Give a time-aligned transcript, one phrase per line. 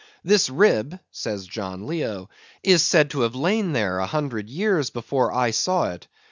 [0.23, 2.27] This Rib (says John Leo)
[2.63, 6.07] is said to have layn there a hundred Years before I saw it.